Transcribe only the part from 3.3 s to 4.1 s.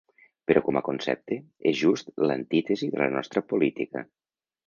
política.